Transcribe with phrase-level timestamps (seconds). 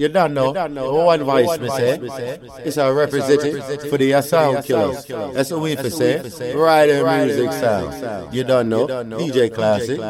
[0.00, 0.52] You don't know.
[1.04, 1.98] One voice, me say.
[2.64, 5.04] It's a representative for the sound killers.
[5.04, 6.54] That's what we for say.
[6.54, 8.32] Rider music sound.
[8.34, 8.86] You don't know.
[8.86, 10.00] DJ Classic.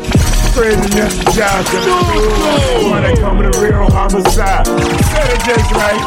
[0.54, 1.66] crazy yes, job.
[2.86, 4.68] Boy, they come with a real homicide.
[4.70, 5.98] It just right.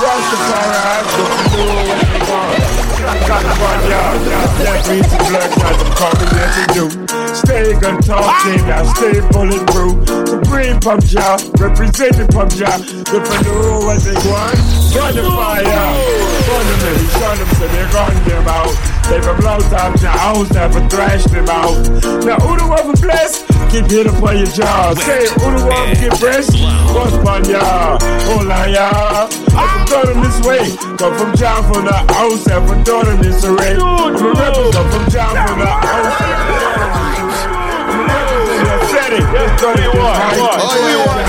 [0.00, 2.80] Rastafari, what they want.
[3.28, 4.16] Got the one, y'all.
[4.24, 5.50] The blood.
[7.36, 10.08] Stay gun talking, y'all stay bulletproof.
[10.28, 12.72] Supreme pump y'all, representing pump y'all.
[12.72, 14.56] I know what they want,
[14.94, 15.64] burn the fire.
[16.60, 18.89] In, shun them so they're gun them out.
[19.10, 21.74] They from long time to house, never thrash them out.
[22.22, 23.44] Now, who the one for blessed?
[23.66, 24.94] Keep hit upon your jaw.
[24.94, 26.54] Say, who the one get breast?
[26.94, 27.98] What's upon y'all?
[28.30, 29.26] Hold on, y'all.
[29.58, 30.70] I'm from this way.
[30.94, 33.74] Come from John from the house, and from daughter this array.
[33.82, 36.14] I'm a represent from John from the house.
[38.94, 40.38] Setting, that's what we want.
[40.38, 40.40] We
[41.02, 41.20] want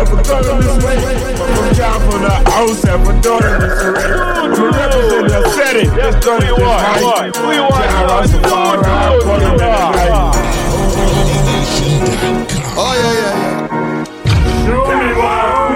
[0.00, 0.96] If we go this way,
[1.34, 4.14] from John from the house, and from daughter this array.
[4.14, 7.36] I'm represent the setting, that's what we want.
[7.36, 7.90] We want?
[8.06, 8.82] Rastafari,
[9.22, 10.10] put him in the night.
[12.80, 14.04] Oh, yeah, yeah, yeah.
[14.66, 15.67] Show me what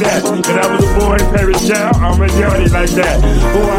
[0.00, 0.24] that.
[0.24, 1.96] And I was boy in Paris child.
[1.96, 3.20] I'm a yardie like that.
[3.22, 3.78] Who I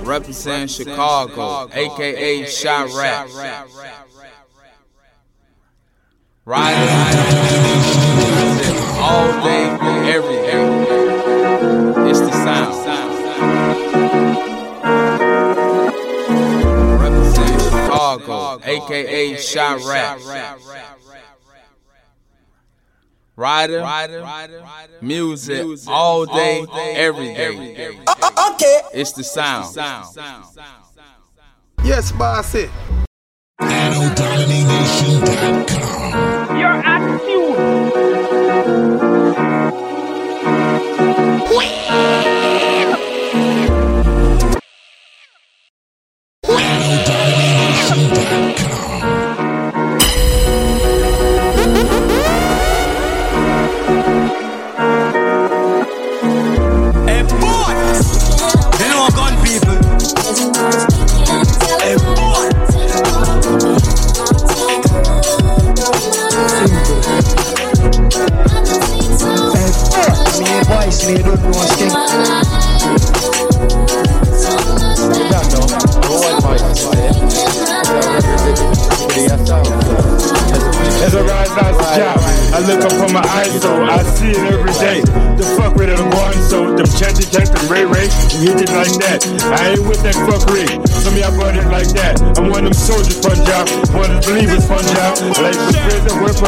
[0.00, 0.06] be.
[0.06, 3.28] Represent Chicago, aka Shot Rap.
[6.44, 6.88] Riding
[8.98, 9.66] all day,
[10.10, 10.64] every day.
[12.10, 12.74] It's the sound.
[17.00, 20.18] Represent Chicago, aka Shot Rap.
[23.40, 23.80] Rider,
[25.00, 27.98] music, all day, every day.
[28.52, 28.80] Okay.
[28.92, 29.74] It's the sound.
[31.82, 32.68] Yes, bossy.
[33.62, 36.58] AnnoDomination.com.
[36.58, 37.80] Your attitude.
[46.44, 48.59] AnnoDomination.com.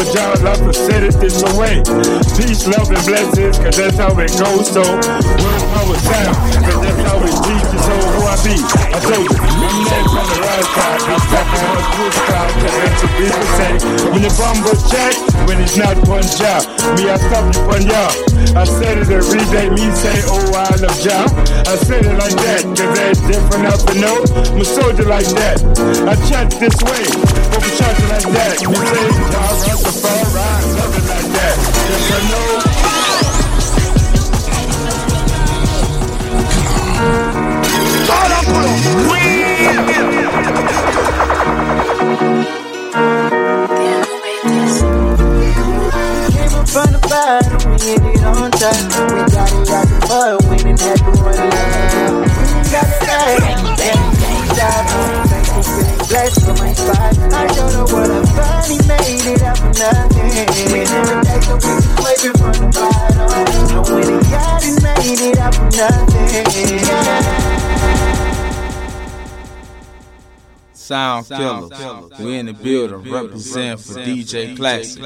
[0.03, 1.83] with Punjab, love to set this away.
[2.37, 4.71] Peace, love, and blessings, cause that's how it goes.
[4.71, 7.81] So, word, power, sound, cause that's how it teaches.
[7.83, 8.57] So, who I be?
[8.59, 11.01] I told you, I'm next on the right side.
[11.07, 13.73] This type of hard good style, cause that's what people say.
[14.11, 15.15] When the bomb goes check,
[15.47, 16.63] when it's not Punjab,
[16.97, 18.31] me, I stop you Punjab.
[18.55, 21.27] I said it every day, me say, oh, I love Jah.
[21.67, 24.31] I said it like that, cause that's different up the note.
[24.53, 25.62] I'm a soldier like that.
[26.06, 27.05] I chat this way,
[27.50, 28.61] but we chat like that.
[28.67, 31.56] Me say, Jah, Rastafari, something like that.
[31.89, 32.73] Yes, I know.
[42.93, 43.31] Came
[47.99, 48.75] bottom, we hit it on top.
[48.75, 51.37] We got it out the mud, winning had to run
[52.71, 54.85] got it back, and we can't stop.
[55.29, 55.62] Thankful,
[56.09, 57.19] feeling for my spot.
[57.33, 60.29] I don't know what I finally made it out for nothing.
[60.73, 63.29] We never take so we just waving from the bottom.
[63.29, 66.47] I went and got it, made it out for nothing.
[66.87, 67.53] Yeah.
[70.73, 72.19] Sound killers.
[72.19, 75.00] We in the building, represent for DJ Classic.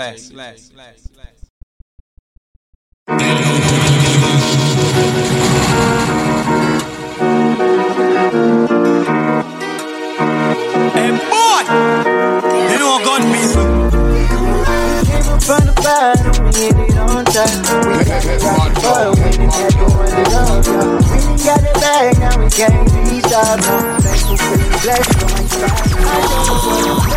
[15.47, 17.47] From the bottom, we hit it on top.
[17.87, 21.07] We got it out the mud, winning had to it on top.
[21.07, 23.63] We got it back, now we can't be stopped.
[23.63, 25.71] No, thankful, feeling blessed for my spot.
[26.03, 27.15] I don't know what I'm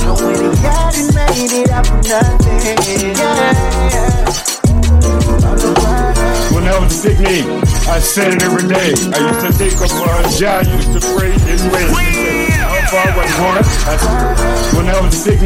[0.00, 2.80] I went and got it, made it out for nothing.
[3.20, 3.52] Yeah.
[5.44, 6.16] On the grind.
[6.56, 8.96] When I was a big name, I said it every day.
[9.12, 12.63] I used to think of one job, used to pray this way.
[12.94, 13.64] Was one?
[13.90, 15.42] I when I was big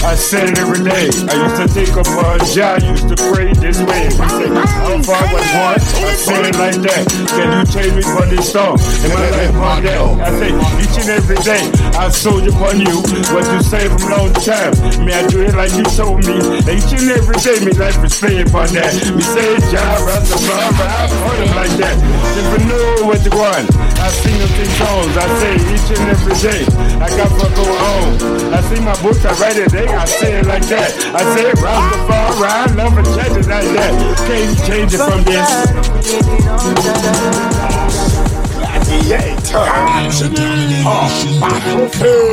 [0.00, 1.12] I said it every day.
[1.28, 4.08] I used to think of one job, used to pray this way.
[4.08, 5.76] I said, how far was one?
[5.76, 7.04] I said it like that.
[7.28, 8.80] Can you change me for this song?
[9.04, 10.00] And my life on that.
[10.24, 10.50] I say,
[10.80, 11.60] each and every day,
[11.92, 13.04] I sold upon you
[13.36, 14.72] what you say from long time.
[15.04, 16.40] Me, I do it like you told me.
[16.72, 18.92] Each and every day, me life is paying for that.
[19.12, 21.96] Me say, job, Rastafari, I heard it like that.
[22.00, 23.68] Never know what to want.
[24.00, 25.14] I sing them things songs.
[25.18, 26.62] I say each and every day,
[27.00, 28.54] I got what go on.
[28.54, 30.92] I see my books, I write it, they, I say it like that.
[31.14, 33.92] I say, Rastafari, I never change it like that.
[34.26, 35.48] Can't change it from this.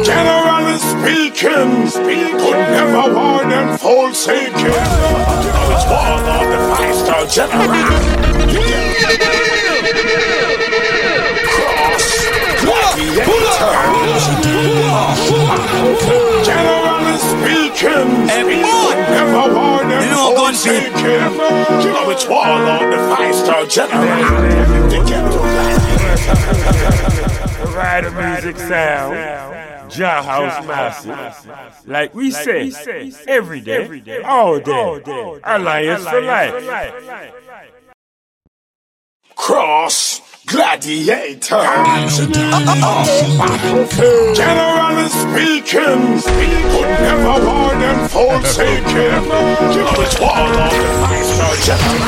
[0.06, 1.72] Generally speaking,
[2.40, 4.74] could never warn them forsaken.
[5.72, 7.70] It's war of the five-star general.
[11.56, 12.08] Cross
[12.96, 14.26] gladiators.
[16.46, 18.68] Generally speaking, Hey, boy.
[18.88, 20.94] could never warn them You know gun forsaken.
[21.82, 22.98] You know it's war of the
[23.70, 24.90] general.
[24.90, 26.22] The ghetto gladiators.
[27.76, 29.36] Rider music sound.
[29.92, 31.88] Jah House Massive.
[31.88, 32.72] Like we say,
[33.28, 35.02] every day, all day,
[35.44, 37.34] Alliance for life.
[39.36, 40.15] Cross
[40.56, 42.18] gladiators.
[44.36, 46.22] Generally speaking,
[46.72, 49.24] could never warn them forsaken.
[49.74, 52.00] You know it's war of the general.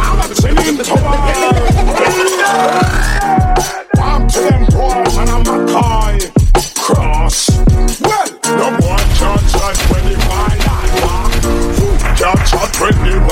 [0.00, 0.84] I'm singing to
[4.00, 6.41] I'm to them boys and I'm a coy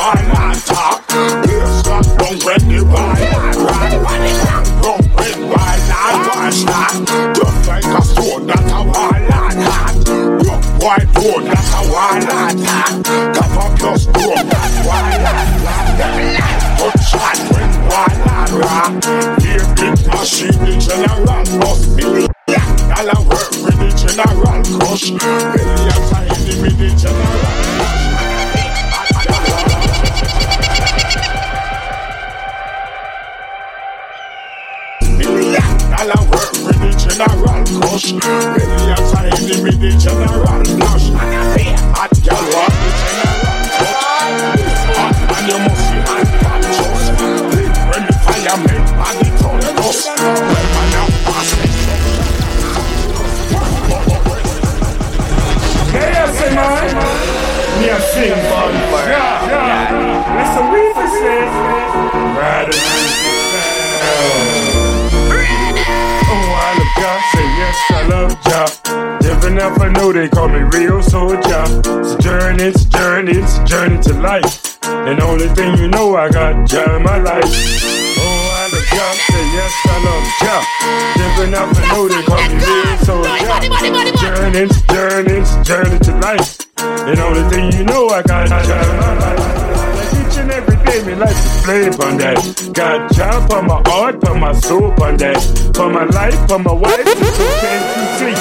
[0.00, 1.04] the violent talk.
[1.46, 3.92] Yes, that don't when the violent rock.
[4.80, 6.92] Don't when violent wash that.
[7.36, 9.96] Just like a stone that a violent hat.
[10.46, 12.96] Rough white stone that a violent hat.
[13.36, 15.36] Cover plus stone that violent
[16.80, 18.92] Good shot when violent rock.
[19.44, 22.08] Here big machine, the general must be.
[22.88, 25.12] Dollar work with the general crush.
[25.12, 26.24] Millions are
[26.62, 27.70] with the general.
[27.76, 27.99] Million
[37.20, 38.12] general crush.
[38.14, 41.12] Millions are enemy with the general flush.
[41.92, 43.44] Hot girl want the general
[43.76, 44.00] touch.
[44.96, 47.04] Hot man you must see hand captures.
[47.92, 50.00] When the fire I make body tolos.
[50.48, 51.72] Weapon of plastic.
[55.92, 56.88] Hey, I say, man.
[57.80, 58.68] Me a sing for
[59.08, 59.92] Yeah, yeah.
[60.38, 62.99] Listen, we for say.
[69.70, 71.62] Never, never know they call me real soldier.
[72.00, 74.78] It's a journey, it's a journey, it's a journey to life.
[74.82, 77.44] And the only thing you know, I got in my life.
[77.46, 80.62] Oh, I love Jah, say yes, I love Jah.
[81.18, 83.30] Never, never know they call me real soldier.
[84.18, 86.58] Journey, it's a journey, it's a journey to life.
[86.78, 89.79] And the only thing you know, I got in my life.
[90.90, 92.38] Like day, me life is played on that.
[92.74, 95.38] Got Jah for my heart, for my soul on that.
[95.70, 98.34] For my life, for my wife, it's okay to see.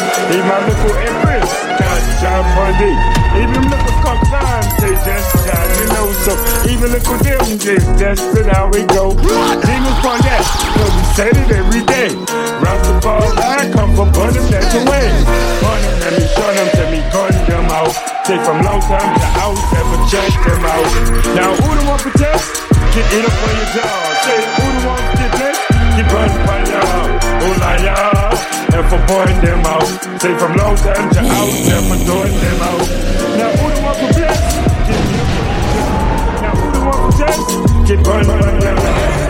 [0.49, 1.45] My little empress,
[1.77, 2.89] got Jah for me.
[3.37, 6.33] Even little cock time, say just God, you know so.
[6.73, 9.13] Even little them just that's it how we go.
[9.13, 10.41] Demons on that,
[10.73, 12.09] so we said it every day.
[12.65, 15.05] Rock the ball, I come for burn them that away.
[15.61, 17.93] Burn let me show them, tell me gun them out.
[18.25, 20.89] Take from long time to out, never check them out.
[21.37, 22.28] Now who the one protest?
[22.89, 23.85] Get it up on your jaw.
[24.25, 24.65] Say who
[25.13, 25.57] get this?
[25.95, 27.05] Get burned by y'all.
[27.45, 27.53] Oh
[27.85, 28.33] y'all.
[28.73, 29.85] And for pouring them out.
[30.19, 32.85] Say from low time to out, never throwing them out.
[33.37, 34.41] Now who the one for bless?
[34.89, 35.01] Get
[36.41, 36.67] Now who
[36.97, 37.45] for test?
[37.87, 39.29] Get burned by y'all.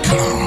[0.00, 0.39] Before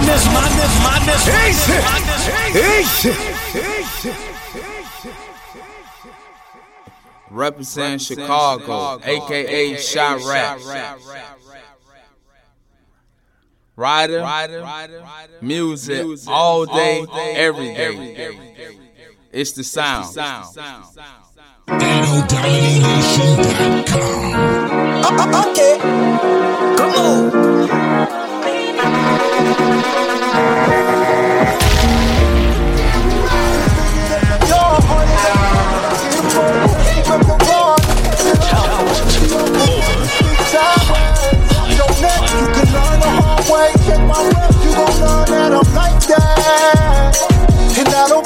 [0.00, 2.30] Madness, madness, madness.
[7.30, 10.58] Represent Chicago, aka Shot Rap.
[13.76, 14.24] Rider,
[15.42, 17.04] music, all day,
[17.36, 18.38] every day.
[19.32, 20.16] It's the sound.
[20.16, 20.82] Uh, uh,
[25.02, 25.78] uh, okay,
[26.76, 27.49] come on.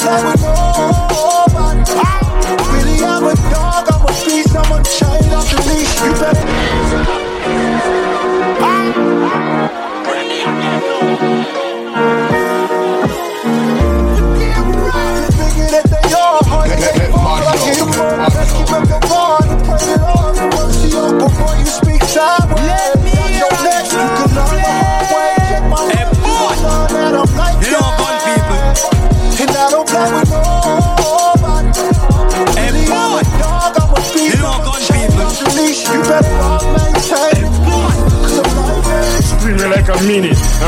[0.07, 0.44] And I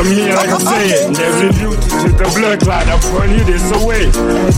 [0.02, 1.10] mean it, I mean it like I say it.
[1.16, 4.10] Never knew to the blood clot, I burn you this away.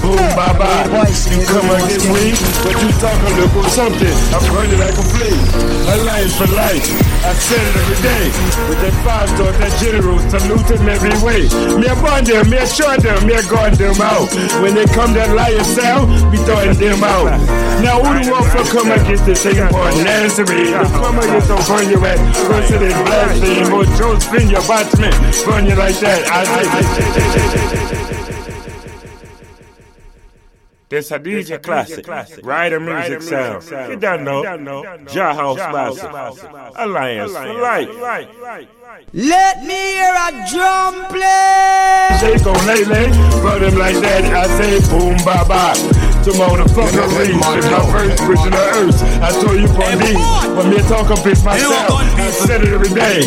[0.03, 0.87] Boom, bye bye.
[1.31, 4.17] You come out this way, but you talk a little something.
[4.35, 5.43] I burn you like a flame.
[5.89, 6.87] A life for life.
[7.23, 8.25] I said it every day.
[8.71, 11.51] With that five star, that general, salute them every way.
[11.77, 14.31] Me a burn them, me a shot them, me a gun them out.
[14.63, 17.37] When they come that lion sound, we throwing them out.
[17.83, 20.79] Now who the one for come against this thing for Nazarene?
[20.79, 22.19] Who come against them burn you at?
[22.47, 25.28] President blaspheme or Josephine, your batman.
[25.45, 26.29] Burn you like that.
[26.31, 27.09] I say.
[30.91, 32.07] This a DJ classic,
[32.43, 33.63] rider music sound.
[33.91, 34.43] You don't know,
[35.07, 36.11] Jah House Massive,
[36.77, 37.91] Alliance for Life.
[39.13, 42.09] Let me hear a drum play.
[42.21, 43.11] Shake on lay lay,
[43.43, 44.25] run him like that.
[44.33, 45.17] I say boom
[46.33, 46.59] bye bye.
[46.59, 49.01] To motherfucker reach with my first bridge in the earth.
[49.23, 50.13] I told you from me,
[50.53, 51.89] when me talk up it's myself.
[51.89, 53.25] I said it every day.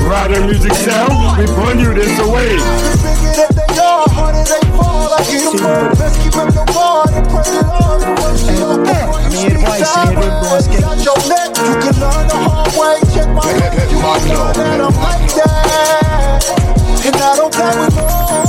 [0.00, 2.56] Rider music sound, we burn you this away.
[3.04, 5.12] Figure that they all hard as they fall.
[5.12, 5.92] I get them all.
[5.92, 8.00] Let's keep up the bond and pray it on.
[8.16, 10.64] Mercy on before you speak sideways.
[11.04, 12.96] Your neck, you can learn the hard way.
[13.12, 16.48] Check my rep, you can learn that I'm like that.
[17.04, 18.48] And I don't play with nobody.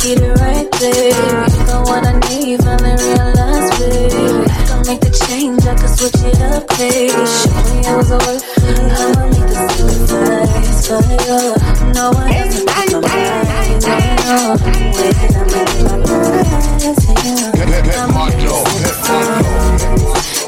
[0.00, 1.12] get it right, baby.
[1.12, 4.48] You got what I need, finally realize, baby.
[4.48, 7.12] I can make the change, I can switch it up, baby.
[7.12, 8.80] Show me it was worth it.
[8.80, 11.52] I'ma make the sacrifice for you.
[11.92, 14.56] No one else can make my mind, no, no.
[14.96, 16.40] Wait, I'ma make my mind,
[16.80, 16.96] yeah.
[16.96, 17.60] I'ma make the sacrifice.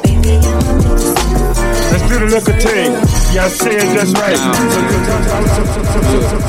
[0.03, 1.93] Baby, I'ma make the sacrifice.
[1.93, 2.91] Let's do the little thing.
[3.37, 4.41] Y'all say it just right.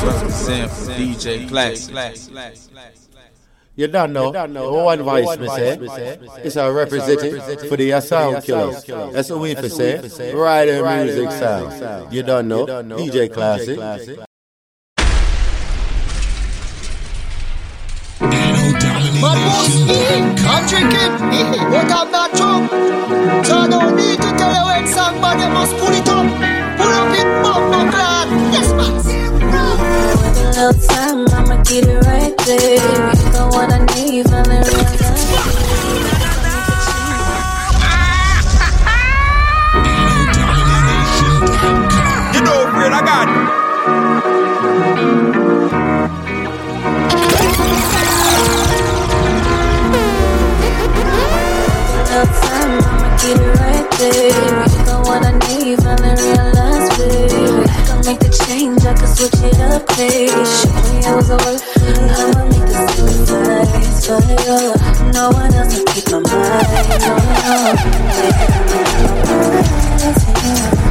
[0.04, 1.92] Represent for DJ Classic.
[3.76, 4.30] You don't know.
[4.30, 5.78] One voice, me say.
[6.44, 8.84] It's a representative for the sound killers.
[8.84, 10.32] That's what we for say.
[10.32, 12.12] Rider music sound.
[12.12, 12.66] You don't know.
[12.66, 13.78] DJ Classic.
[19.20, 19.90] But boss,
[20.46, 21.12] I'm drinking.
[21.74, 22.70] What I'm not drunk.
[23.46, 26.03] So I don't need to tell you when song, but you must pull it
[59.14, 60.26] switch it up, baby.
[60.28, 61.98] Show me was worth it.
[62.18, 64.58] I'ma make the sacrifice for you.
[65.12, 67.54] No one else can keep my mind, no, no.
[70.36, 70.83] I'ma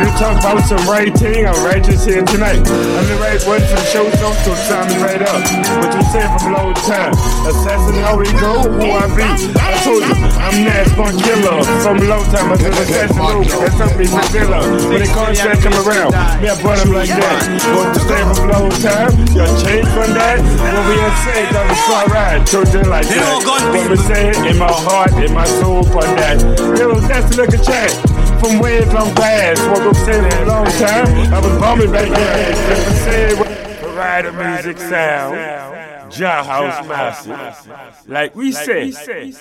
[0.00, 2.60] you talk about some right thing, I'm righteous here tonight.
[2.64, 5.40] I'm the right one for the show, so so sign me right up.
[5.80, 7.12] What you say from a long time?
[7.44, 9.26] Assassin, how we go, who I be.
[9.60, 11.64] I told you, I'm Nash Bun Killer.
[11.84, 14.60] From a long time, I said assassin, no, that's something for Villa.
[14.88, 17.40] When the contract come around, me I brought him like that.
[17.76, 19.12] What you say from a long time?
[19.36, 20.40] Y'all change from that?
[20.40, 20.96] What we
[21.28, 22.40] said, that was far right.
[22.46, 23.44] Told you like that.
[23.44, 26.40] What we say in my heart, in my soul for that.
[26.78, 28.19] Yo, that's the look at chat.
[28.40, 32.08] From way long past, what I'm saying for a long time, I was bumming back
[32.08, 32.52] there.
[32.54, 33.48] Just to say what
[33.94, 38.08] rider music sound, Jah House Massive.
[38.08, 38.92] Like we say,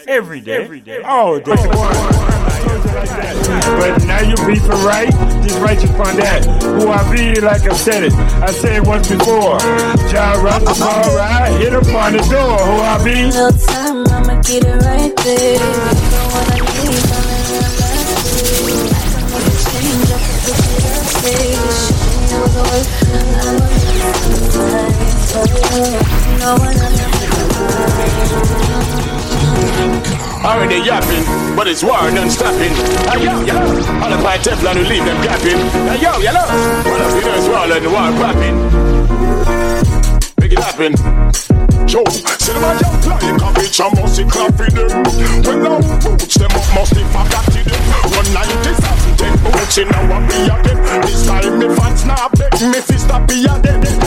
[0.05, 1.55] every day, all day.
[3.79, 5.09] But now you beefing right,
[5.43, 6.45] just righteous on that.
[6.61, 9.59] Who I be, like I said it, I said it once before.
[10.09, 12.57] Jah Rastafari, hit upon the door.
[12.59, 13.29] Who I be?
[13.29, 16.58] No time, I'ma get it right, baby.
[30.43, 32.73] Already yapping, but it's war non-stopping.
[33.09, 33.55] Hey, yo, yo,
[34.01, 35.59] all of my Teflon will leave them gapping.
[35.89, 36.31] Hey, yo, yo,
[36.89, 38.55] one of the nurse wall and the war popping.
[40.39, 41.18] Make it happen.
[41.89, 45.03] Yo, see a young flying cabbage and must clap for them.
[45.41, 47.81] When long boots them up must be forgot to them.
[48.13, 51.01] Run 97, ten boots in our be again.
[51.01, 53.98] This time me fans now beg me fi stop be again.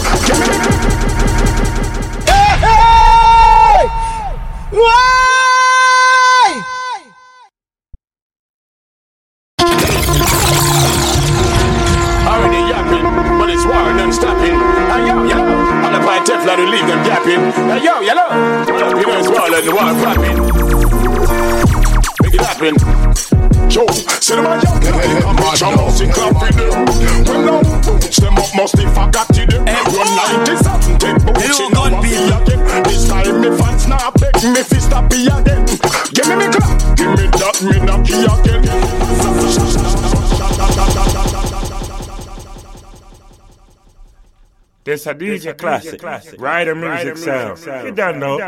[45.22, 46.02] DJ classic,
[46.40, 47.58] rider music sound.
[47.86, 48.38] You don't know,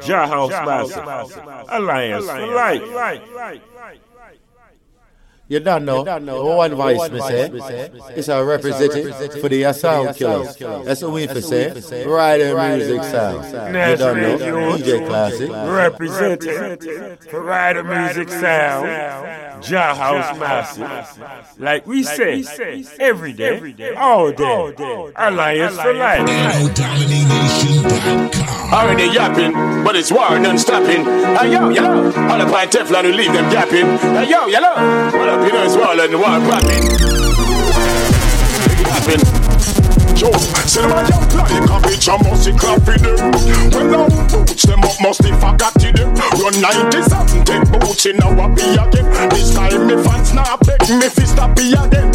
[0.00, 1.06] Jah House Massive,
[1.68, 3.62] Alliance for Life.
[5.50, 6.04] You don't know.
[6.04, 7.50] One voice, me say.
[8.14, 10.54] It's a representative for the sound killers.
[10.84, 12.04] That's what we for say.
[12.06, 13.46] Rider music sound.
[13.46, 14.38] You don't know.
[14.78, 15.50] DJ Classic.
[15.50, 21.58] Representing for rider music sound, Jah House Massive.
[21.58, 22.44] Like we say,
[23.00, 24.72] every day, all day,
[25.16, 28.36] Alliance for Life.
[28.72, 29.52] Already yapping,
[29.84, 31.04] but it's war non-stopping.
[31.04, 31.84] Hey, yo, yo,
[32.30, 33.98] all of my Teflon will leave them gapping.
[33.98, 36.84] Hey, yo, yo, one of the nurse wall and war popping.
[38.66, 39.40] Make it
[40.70, 43.02] See them a jump like a bitch, I must see clap them.
[43.74, 46.14] When I boots them up, must if I got to them.
[46.38, 49.30] Run 97, take boots in our be again.
[49.30, 52.09] This time me fans now beg me fi stop be again.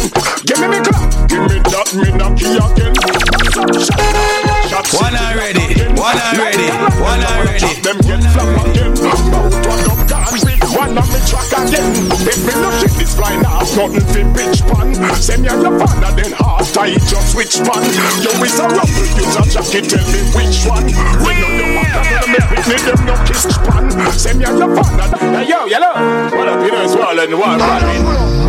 [13.76, 14.94] Nothing fi bitch pan.
[15.20, 17.84] Send me your father then hard tie just switch pan.
[18.24, 20.88] Yo is a rumble, use a jacket, tell me which one.
[21.22, 21.92] When on your back,
[22.24, 23.90] I'm me Britney, them no kiss pan.
[24.12, 25.16] Send me your father.
[25.18, 25.92] Hey yo, yellow.
[26.36, 28.45] What up, you know, it's well and what,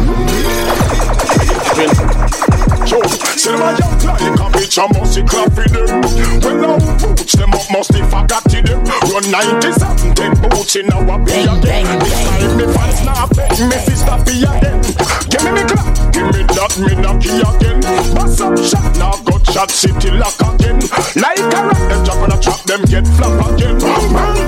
[2.87, 3.03] Yo,
[3.35, 5.99] see a young like a bitch, I must see clap for them.
[6.39, 8.79] When I boots them up, must if I to them.
[9.11, 11.83] Run 97, take boots in our be again.
[11.99, 14.79] This time me fans now beg me fi stop be again.
[15.27, 17.83] Give me me clap, give me that me knocky again.
[18.15, 20.79] Bust up shot, now got shot city lock again.
[21.19, 24.46] Like a rat, them drop on a trap, them get flap again.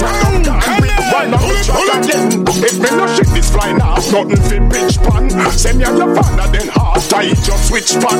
[4.11, 5.51] Nothing fi bitch pan.
[5.51, 8.19] Send me and your father then hard tie just switch pan.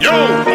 [0.00, 0.53] Yo!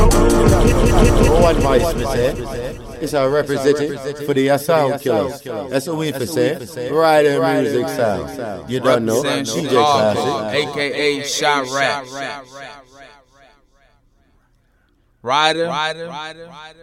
[1.26, 2.80] No advice, me say.
[3.02, 5.42] It's a representative for the sound killers.
[5.42, 6.92] That's what we for say.
[6.92, 8.70] Rider music sound.
[8.70, 9.24] You don't know.
[9.24, 10.68] DJ Chicago, Classic.
[10.68, 12.06] aka Shot Rap.
[15.22, 15.68] Rider,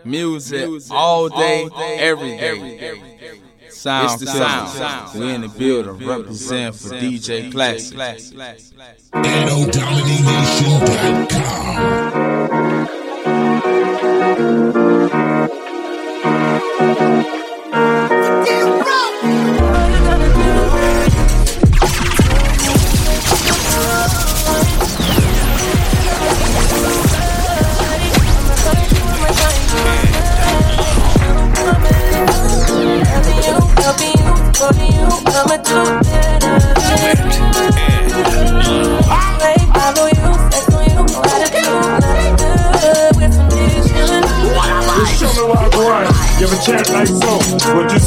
[0.05, 1.69] music all day,
[1.99, 3.41] every day.
[3.87, 5.21] Sound, it's the sound.
[5.21, 7.97] We in the building, represent for DJ Classic.
[16.97, 17.36] Well,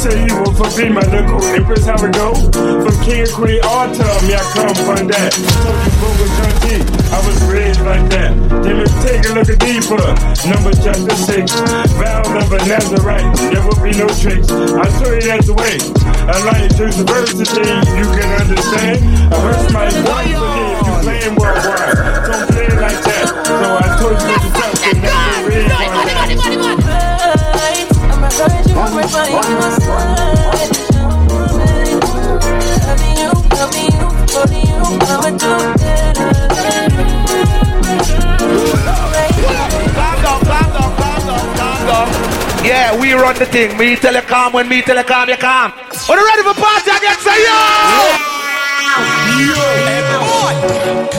[0.10, 1.86] say you will for be my little empress?
[1.86, 2.34] How it go?
[2.34, 5.32] From king and queen, all tell me I come from that.
[5.34, 6.54] Told you boom was John
[7.10, 8.34] I was raised like that.
[8.64, 10.02] Then let's take a look at deeper.
[10.50, 11.54] Number chapter six.
[11.98, 13.26] Vow number Nazarite.
[13.50, 14.50] There will be no tricks.
[14.50, 15.78] I show you that's the way.
[16.30, 17.66] I like to diversity.
[17.98, 18.98] You can understand.
[19.34, 21.98] I hurt my wife for me if you playing worldwide.
[22.30, 23.28] Don't play it like that.
[23.46, 27.09] So I told you to stop and never read
[28.40, 28.50] on.
[39.96, 42.08] Calm calm calm calm down.
[42.64, 43.78] Yeah, we run the thing.
[43.78, 45.72] Me telecom when me telecom, you calm.
[46.10, 47.18] Are you ready for party again?
[47.20, 47.60] Say yo!
[49.88, 50.54] Hey boy,
[51.14, 51.19] you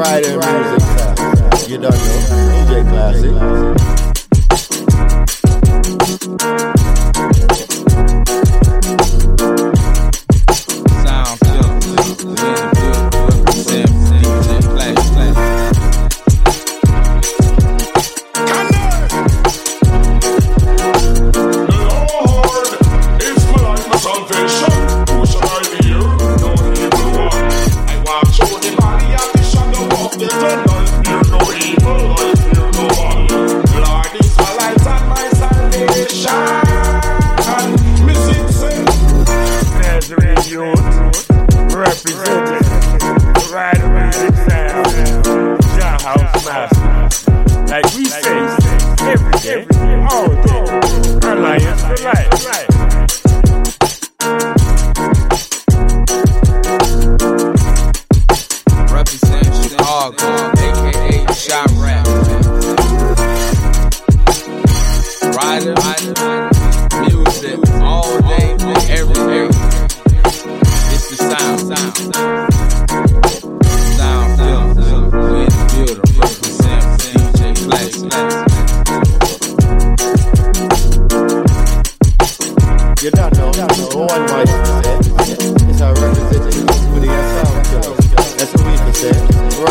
[0.00, 1.68] Rider music sound.
[1.68, 2.64] You don't know.
[2.64, 3.79] DJ Classic.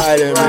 [0.09, 0.48] riding.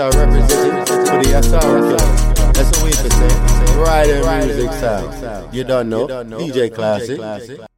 [0.00, 1.94] For the SR.
[2.54, 3.76] That's what we can say.
[3.76, 5.54] Right in music sound.
[5.54, 6.06] You don't know.
[6.08, 7.69] DJ Classic.